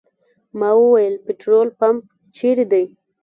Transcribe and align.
ما 0.59 0.69
وویل 0.81 1.15
پټرول 1.25 1.67
پمپ 1.79 2.03
چېرې 2.35 2.65
دی. 2.71 2.83